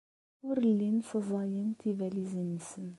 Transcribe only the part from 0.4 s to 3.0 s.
Ur llin ssaẓayen tibalizin-nsen.